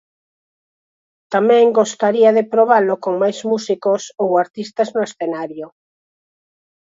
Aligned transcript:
Tamén 1.33 1.65
gostaría 1.79 2.29
de 2.37 2.43
probalo 2.53 2.93
con 3.03 3.13
máis 3.21 3.37
músicos 3.51 4.01
ou 4.23 4.29
artistas 4.43 4.87
no 4.95 5.01
escenario. 5.09 5.67